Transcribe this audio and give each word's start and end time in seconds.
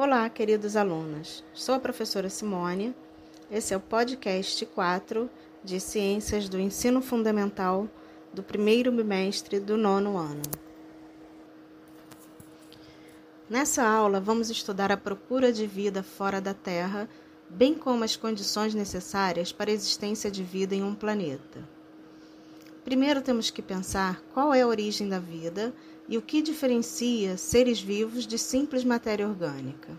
Olá, 0.00 0.30
queridos 0.30 0.76
alunos. 0.76 1.42
Sou 1.52 1.74
a 1.74 1.80
professora 1.80 2.30
Simone. 2.30 2.94
Esse 3.50 3.74
é 3.74 3.76
o 3.76 3.80
podcast 3.80 4.64
4 4.64 5.28
de 5.64 5.80
Ciências 5.80 6.48
do 6.48 6.56
Ensino 6.56 7.02
Fundamental 7.02 7.88
do 8.32 8.40
primeiro 8.40 8.92
bimestre 8.92 9.58
do 9.58 9.76
nono 9.76 10.16
ano. 10.16 10.42
Nessa 13.50 13.82
aula, 13.82 14.20
vamos 14.20 14.50
estudar 14.50 14.92
a 14.92 14.96
procura 14.96 15.52
de 15.52 15.66
vida 15.66 16.00
fora 16.04 16.40
da 16.40 16.54
Terra, 16.54 17.08
bem 17.50 17.74
como 17.74 18.04
as 18.04 18.14
condições 18.14 18.74
necessárias 18.74 19.50
para 19.50 19.68
a 19.68 19.74
existência 19.74 20.30
de 20.30 20.44
vida 20.44 20.76
em 20.76 20.82
um 20.84 20.94
planeta. 20.94 21.68
Primeiro, 22.84 23.20
temos 23.20 23.50
que 23.50 23.60
pensar 23.60 24.22
qual 24.32 24.54
é 24.54 24.62
a 24.62 24.68
origem 24.68 25.08
da 25.08 25.18
vida 25.18 25.74
e 26.08 26.16
o 26.16 26.22
que 26.22 26.40
diferencia 26.40 27.36
seres 27.36 27.80
vivos 27.80 28.26
de 28.26 28.38
simples 28.38 28.82
matéria 28.82 29.28
orgânica. 29.28 29.98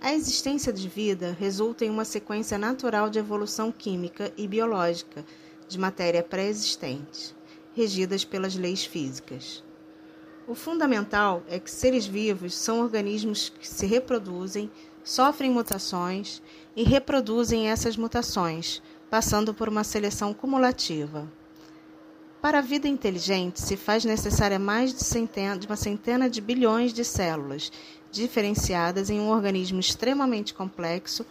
A 0.00 0.14
existência 0.14 0.72
de 0.72 0.88
vida 0.88 1.36
resulta 1.38 1.84
em 1.84 1.90
uma 1.90 2.04
sequência 2.04 2.58
natural 2.58 3.08
de 3.08 3.18
evolução 3.18 3.72
química 3.72 4.32
e 4.36 4.46
biológica 4.46 5.24
de 5.68 5.78
matéria 5.78 6.22
pré-existente, 6.22 7.34
regidas 7.74 8.24
pelas 8.24 8.54
leis 8.54 8.84
físicas. 8.84 9.62
O 10.46 10.54
fundamental 10.54 11.42
é 11.48 11.58
que 11.58 11.70
seres 11.70 12.06
vivos 12.06 12.54
são 12.54 12.80
organismos 12.80 13.50
que 13.50 13.68
se 13.68 13.86
reproduzem, 13.86 14.70
sofrem 15.04 15.50
mutações 15.50 16.42
e 16.74 16.82
reproduzem 16.82 17.68
essas 17.68 17.96
mutações, 17.96 18.82
passando 19.08 19.54
por 19.54 19.68
uma 19.68 19.84
seleção 19.84 20.34
cumulativa. 20.34 21.30
Para 22.40 22.60
a 22.60 22.62
vida 22.62 22.88
inteligente, 22.88 23.60
se 23.60 23.76
faz 23.76 24.02
necessária 24.02 24.58
mais 24.58 24.94
de, 24.94 25.04
centena, 25.04 25.58
de 25.58 25.66
uma 25.66 25.76
centena 25.76 26.28
de 26.28 26.40
bilhões 26.40 26.90
de 26.90 27.04
células, 27.04 27.70
diferenciadas 28.10 29.10
em 29.10 29.20
um 29.20 29.28
organismo 29.28 29.78
extremamente 29.78 30.54
complexo 30.54 31.26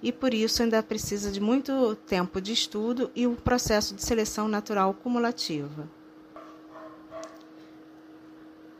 e 0.00 0.12
por 0.12 0.32
isso 0.32 0.62
ainda 0.62 0.80
precisa 0.80 1.32
de 1.32 1.40
muito 1.40 1.96
tempo 2.06 2.40
de 2.40 2.52
estudo 2.52 3.10
e 3.14 3.26
o 3.26 3.32
um 3.32 3.34
processo 3.34 3.92
de 3.92 4.04
seleção 4.04 4.46
natural 4.46 4.94
cumulativa. 4.94 5.90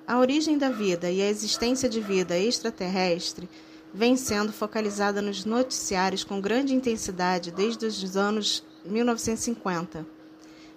A 0.07 0.19
origem 0.21 0.57
da 0.57 0.71
vida 0.71 1.11
e 1.11 1.21
a 1.21 1.29
existência 1.29 1.89
de 1.89 2.01
vida 2.01 2.39
extraterrestre 2.39 3.49
vem 3.93 4.17
sendo 4.17 4.53
focalizada 4.53 5.21
nos 5.21 5.45
noticiários 5.45 6.23
com 6.23 6.41
grande 6.41 6.75
intensidade 6.75 7.51
desde 7.51 7.87
os 7.87 8.17
anos 8.17 8.65
1950 8.85 10.22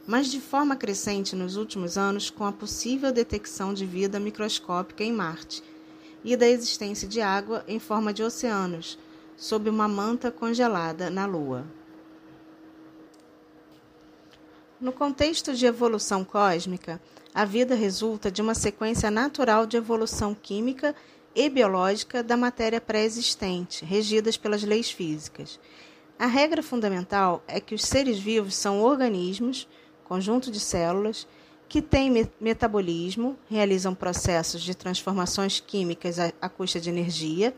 mas 0.08 0.28
de 0.28 0.40
forma 0.40 0.76
crescente 0.76 1.36
nos 1.36 1.56
últimos 1.56 1.98
anos 1.98 2.30
com 2.30 2.46
a 2.46 2.52
possível 2.52 3.12
detecção 3.12 3.74
de 3.74 3.86
vida 3.86 4.20
microscópica 4.20 5.04
em 5.04 5.12
Marte 5.12 5.64
e 6.24 6.36
da 6.36 6.48
existência 6.48 7.08
de 7.08 7.22
água 7.22 7.64
em 7.68 7.80
forma 7.80 8.14
de 8.14 8.24
oceanos 8.24 8.98
sob 9.38 9.70
uma 9.70 9.88
manta 9.88 10.32
congelada 10.32 11.10
na 11.10 11.26
Lua. 11.26 11.66
No 14.80 14.92
contexto 14.92 15.54
de 15.54 15.66
evolução 15.66 16.24
cósmica, 16.24 17.02
a 17.34 17.44
vida 17.44 17.76
resulta 17.76 18.32
de 18.32 18.42
uma 18.42 18.54
sequência 18.54 19.10
natural 19.12 19.66
de 19.66 19.78
evolução 19.78 20.36
química 20.36 20.96
e 21.34 21.50
biológica 21.50 22.24
da 22.24 22.38
matéria 22.38 22.80
pré-existente, 22.80 23.84
regidas 23.84 24.38
pelas 24.38 24.64
leis 24.64 24.90
físicas. 24.90 25.60
A 26.18 26.28
regra 26.28 26.64
fundamental 26.64 27.44
é 27.46 27.60
que 27.60 27.76
os 27.76 27.84
seres 27.84 28.18
vivos 28.18 28.56
são 28.56 28.82
organismos 28.82 29.68
conjunto 30.06 30.50
de 30.50 30.60
células 30.60 31.28
que 31.68 31.82
têm 31.82 32.30
metabolismo, 32.40 33.38
realizam 33.50 33.94
processos 33.94 34.62
de 34.62 34.76
transformações 34.76 35.60
químicas 35.60 36.18
à 36.20 36.48
custa 36.48 36.80
de 36.80 36.90
energia, 36.90 37.54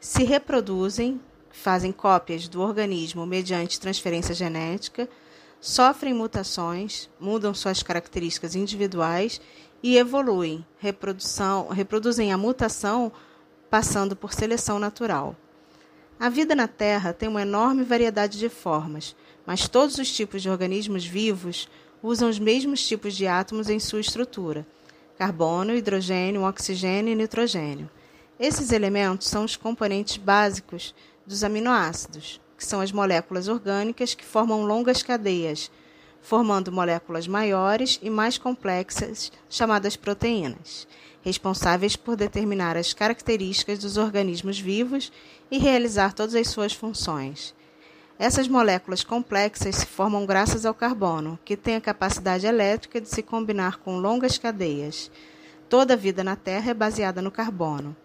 se 0.00 0.24
reproduzem, 0.24 1.20
fazem 1.50 1.92
cópias 1.92 2.48
do 2.48 2.62
organismo 2.62 3.26
mediante 3.26 3.80
transferência 3.80 4.34
genética, 4.34 5.08
sofrem 5.60 6.14
mutações, 6.14 7.10
mudam 7.18 7.52
suas 7.52 7.82
características 7.82 8.54
individuais 8.54 9.40
e 9.82 9.98
evoluem, 9.98 10.64
reproduzem 11.70 12.32
a 12.32 12.38
mutação 12.38 13.12
passando 13.68 14.16
por 14.16 14.32
seleção 14.32 14.78
natural. 14.78 15.36
A 16.18 16.28
vida 16.28 16.54
na 16.54 16.68
Terra 16.68 17.12
tem 17.12 17.28
uma 17.28 17.42
enorme 17.42 17.82
variedade 17.82 18.38
de 18.38 18.48
formas, 18.48 19.16
mas 19.46 19.68
todos 19.68 19.98
os 19.98 20.10
tipos 20.12 20.42
de 20.42 20.50
organismos 20.50 21.04
vivos 21.04 21.68
usam 22.02 22.28
os 22.28 22.38
mesmos 22.38 22.86
tipos 22.86 23.14
de 23.14 23.26
átomos 23.26 23.68
em 23.68 23.78
sua 23.78 24.00
estrutura: 24.00 24.66
carbono, 25.18 25.74
hidrogênio, 25.74 26.42
oxigênio 26.44 27.12
e 27.12 27.16
nitrogênio. 27.16 27.90
Esses 28.38 28.72
elementos 28.72 29.28
são 29.28 29.44
os 29.44 29.56
componentes 29.56 30.16
básicos 30.16 30.94
dos 31.26 31.44
aminoácidos, 31.44 32.40
que 32.56 32.64
são 32.64 32.80
as 32.80 32.92
moléculas 32.92 33.48
orgânicas 33.48 34.14
que 34.14 34.24
formam 34.24 34.64
longas 34.64 35.02
cadeias, 35.02 35.70
formando 36.22 36.72
moléculas 36.72 37.26
maiores 37.26 37.98
e 38.02 38.08
mais 38.08 38.38
complexas, 38.38 39.30
chamadas 39.48 39.96
proteínas 39.96 40.86
responsáveis 41.22 41.96
por 41.96 42.16
determinar 42.16 42.76
as 42.76 42.92
características 42.92 43.78
dos 43.78 43.96
organismos 43.96 44.58
vivos 44.58 45.12
e 45.50 45.58
realizar 45.58 46.12
todas 46.14 46.34
as 46.34 46.48
suas 46.48 46.72
funções. 46.72 47.54
Essas 48.20 48.46
moléculas 48.46 49.02
complexas 49.02 49.76
se 49.76 49.86
formam 49.86 50.26
graças 50.26 50.66
ao 50.66 50.74
carbono, 50.74 51.38
que 51.42 51.56
tem 51.56 51.76
a 51.76 51.80
capacidade 51.80 52.46
elétrica 52.46 53.00
de 53.00 53.08
se 53.08 53.22
combinar 53.22 53.78
com 53.78 53.96
longas 53.96 54.36
cadeias. 54.36 55.10
Toda 55.70 55.94
a 55.94 55.96
vida 55.96 56.22
na 56.22 56.36
Terra 56.36 56.72
é 56.72 56.74
baseada 56.74 57.22
no 57.22 57.30
carbono. 57.30 57.96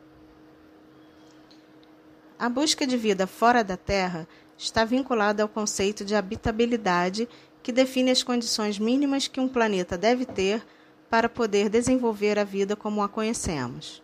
A 2.40 2.48
busca 2.48 2.88
de 2.88 2.96
vida 2.96 3.28
fora 3.28 3.62
da 3.62 3.76
Terra 3.76 4.26
está 4.58 4.86
vinculada 4.86 5.44
ao 5.44 5.50
conceito 5.50 6.06
de 6.06 6.16
habitabilidade, 6.16 7.28
que 7.62 7.74
define 7.74 8.10
as 8.10 8.24
condições 8.24 8.80
mínimas 8.80 9.28
que 9.28 9.42
um 9.42 9.50
planeta 9.50 9.98
deve 9.98 10.26
ter 10.26 10.66
para 11.10 11.28
poder 11.28 11.68
desenvolver 11.68 12.40
a 12.40 12.46
vida 12.46 12.74
como 12.74 13.04
a 13.04 13.10
conhecemos. 13.10 14.02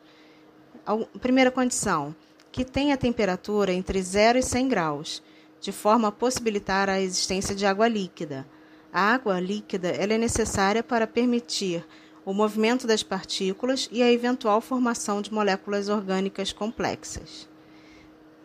A 0.85 0.93
primeira 1.21 1.51
condição, 1.51 2.13
que 2.51 2.65
tenha 2.65 2.97
temperatura 2.97 3.71
entre 3.71 4.01
0 4.01 4.39
e 4.39 4.43
100 4.43 4.67
graus, 4.67 5.23
de 5.61 5.71
forma 5.71 6.07
a 6.07 6.11
possibilitar 6.11 6.89
a 6.89 6.99
existência 6.99 7.55
de 7.55 7.65
água 7.65 7.87
líquida. 7.87 8.47
A 8.91 9.13
água 9.13 9.39
líquida 9.39 9.89
é 9.89 10.05
necessária 10.17 10.83
para 10.83 11.07
permitir 11.07 11.85
o 12.25 12.33
movimento 12.33 12.85
das 12.85 13.03
partículas 13.03 13.87
e 13.91 14.01
a 14.01 14.11
eventual 14.11 14.59
formação 14.59 15.21
de 15.21 15.31
moléculas 15.31 15.87
orgânicas 15.87 16.51
complexas. 16.51 17.47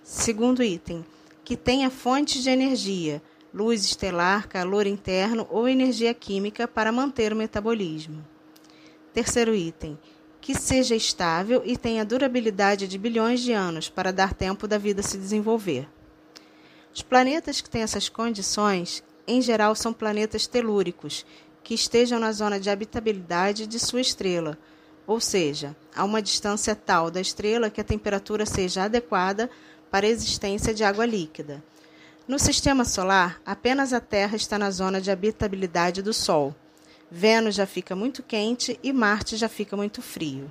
Segundo 0.02 0.62
item, 0.62 1.04
que 1.42 1.56
tenha 1.56 1.90
fontes 1.90 2.42
de 2.42 2.50
energia, 2.50 3.22
luz 3.52 3.84
estelar, 3.84 4.46
calor 4.46 4.86
interno 4.86 5.46
ou 5.50 5.66
energia 5.66 6.12
química 6.12 6.68
para 6.68 6.92
manter 6.92 7.32
o 7.32 7.36
metabolismo. 7.36 8.24
Terceiro 9.12 9.54
item, 9.54 9.98
que 10.40 10.54
seja 10.54 10.94
estável 10.94 11.62
e 11.64 11.76
tenha 11.76 12.04
durabilidade 12.04 12.86
de 12.86 12.98
bilhões 12.98 13.40
de 13.40 13.52
anos 13.52 13.88
para 13.88 14.12
dar 14.12 14.34
tempo 14.34 14.68
da 14.68 14.78
vida 14.78 15.02
se 15.02 15.16
desenvolver. 15.16 15.88
Os 16.96 17.02
planetas 17.02 17.60
que 17.60 17.68
têm 17.68 17.82
essas 17.82 18.08
condições, 18.08 19.04
em 19.28 19.42
geral, 19.42 19.74
são 19.74 19.92
planetas 19.92 20.46
telúricos, 20.46 21.26
que 21.62 21.74
estejam 21.74 22.18
na 22.18 22.32
zona 22.32 22.58
de 22.58 22.70
habitabilidade 22.70 23.66
de 23.66 23.78
sua 23.78 24.00
estrela, 24.00 24.56
ou 25.06 25.20
seja, 25.20 25.76
a 25.94 26.02
uma 26.04 26.22
distância 26.22 26.74
tal 26.74 27.10
da 27.10 27.20
estrela 27.20 27.68
que 27.68 27.82
a 27.82 27.84
temperatura 27.84 28.46
seja 28.46 28.84
adequada 28.84 29.50
para 29.90 30.06
a 30.06 30.08
existência 30.08 30.72
de 30.72 30.84
água 30.84 31.04
líquida. 31.04 31.62
No 32.26 32.38
sistema 32.38 32.82
solar, 32.82 33.42
apenas 33.44 33.92
a 33.92 34.00
Terra 34.00 34.34
está 34.34 34.58
na 34.58 34.70
zona 34.70 34.98
de 34.98 35.10
habitabilidade 35.10 36.00
do 36.00 36.14
Sol. 36.14 36.56
Vênus 37.10 37.56
já 37.56 37.66
fica 37.66 37.94
muito 37.94 38.22
quente 38.22 38.80
e 38.82 38.90
Marte 38.90 39.36
já 39.36 39.50
fica 39.50 39.76
muito 39.76 40.00
frio. 40.00 40.50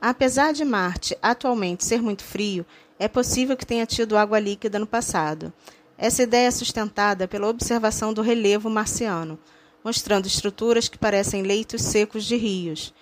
Apesar 0.00 0.52
de 0.52 0.64
Marte 0.64 1.16
atualmente 1.22 1.84
ser 1.84 2.02
muito 2.02 2.22
frio, 2.22 2.66
é 2.98 3.08
possível 3.08 3.56
que 3.56 3.66
tenha 3.66 3.86
tido 3.86 4.16
água 4.16 4.38
líquida 4.38 4.78
no 4.78 4.86
passado. 4.86 5.52
Essa 5.98 6.22
ideia 6.22 6.48
é 6.48 6.50
sustentada 6.50 7.26
pela 7.26 7.48
observação 7.48 8.12
do 8.12 8.22
relevo 8.22 8.68
marciano, 8.68 9.38
mostrando 9.84 10.26
estruturas 10.26 10.88
que 10.88 10.98
parecem 10.98 11.42
leitos 11.42 11.82
secos 11.82 12.24
de 12.24 12.36
rios, 12.36 12.92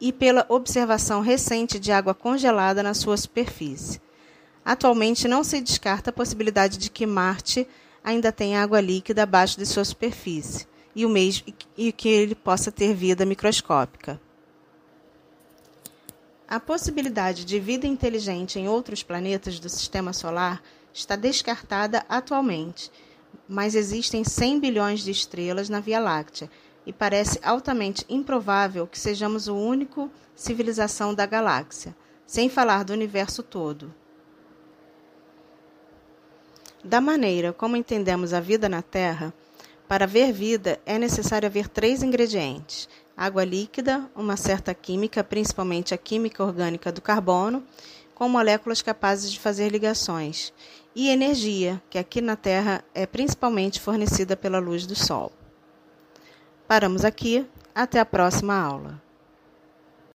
e 0.00 0.12
pela 0.12 0.44
observação 0.48 1.20
recente 1.20 1.78
de 1.78 1.92
água 1.92 2.14
congelada 2.14 2.82
na 2.82 2.92
sua 2.92 3.16
superfície. 3.16 4.00
Atualmente 4.64 5.28
não 5.28 5.44
se 5.44 5.60
descarta 5.60 6.10
a 6.10 6.12
possibilidade 6.12 6.78
de 6.78 6.90
que 6.90 7.06
Marte 7.06 7.66
ainda 8.02 8.32
tem 8.32 8.56
água 8.56 8.80
líquida 8.80 9.22
abaixo 9.22 9.58
de 9.58 9.66
sua 9.66 9.84
superfície 9.84 10.66
e 10.94 11.06
o 11.06 11.08
mesmo 11.08 11.54
e 11.76 11.92
que 11.92 12.08
ele 12.08 12.34
possa 12.34 12.70
ter 12.70 12.94
vida 12.94 13.24
microscópica. 13.24 14.20
A 16.52 16.60
possibilidade 16.60 17.46
de 17.46 17.58
vida 17.58 17.86
inteligente 17.86 18.58
em 18.58 18.68
outros 18.68 19.02
planetas 19.02 19.58
do 19.58 19.70
sistema 19.70 20.12
solar 20.12 20.62
está 20.92 21.16
descartada 21.16 22.04
atualmente, 22.10 22.92
mas 23.48 23.74
existem 23.74 24.22
100 24.22 24.60
bilhões 24.60 25.00
de 25.00 25.10
estrelas 25.10 25.70
na 25.70 25.80
Via 25.80 25.98
Láctea, 25.98 26.50
e 26.84 26.92
parece 26.92 27.40
altamente 27.42 28.04
improvável 28.06 28.86
que 28.86 28.98
sejamos 28.98 29.48
o 29.48 29.56
único 29.56 30.10
civilização 30.36 31.14
da 31.14 31.24
galáxia, 31.24 31.96
sem 32.26 32.50
falar 32.50 32.84
do 32.84 32.92
universo 32.92 33.42
todo. 33.42 33.94
Da 36.84 37.00
maneira 37.00 37.54
como 37.54 37.78
entendemos 37.78 38.34
a 38.34 38.40
vida 38.40 38.68
na 38.68 38.82
Terra, 38.82 39.32
para 39.88 40.04
haver 40.04 40.34
vida 40.34 40.78
é 40.84 40.98
necessário 40.98 41.46
haver 41.46 41.66
três 41.66 42.02
ingredientes: 42.02 42.90
água 43.16 43.44
líquida, 43.44 44.10
uma 44.14 44.36
certa 44.36 44.74
química, 44.74 45.22
principalmente 45.22 45.94
a 45.94 45.98
química 45.98 46.42
orgânica 46.42 46.90
do 46.90 47.00
carbono, 47.00 47.62
com 48.14 48.28
moléculas 48.28 48.82
capazes 48.82 49.32
de 49.32 49.40
fazer 49.40 49.70
ligações, 49.70 50.52
e 50.94 51.08
energia, 51.08 51.82
que 51.88 51.98
aqui 51.98 52.20
na 52.20 52.36
Terra 52.36 52.84
é 52.94 53.06
principalmente 53.06 53.80
fornecida 53.80 54.36
pela 54.36 54.58
luz 54.58 54.86
do 54.86 54.94
Sol. 54.94 55.32
Paramos 56.68 57.04
aqui, 57.04 57.46
até 57.74 57.98
a 57.98 58.04
próxima 58.04 58.54
aula. 58.54 59.02